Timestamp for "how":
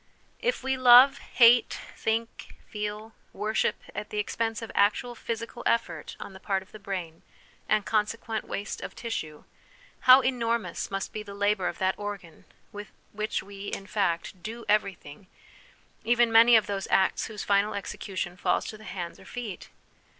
9.99-10.21